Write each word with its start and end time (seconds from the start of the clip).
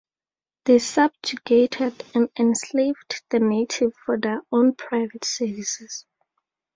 They 0.65 0.79
subjugated 0.79 2.03
and 2.15 2.31
enslaved 2.35 3.21
the 3.29 3.37
natives 3.39 3.93
for 4.03 4.19
their 4.19 4.41
own 4.51 4.73
private 4.73 5.23
services. 5.25 6.07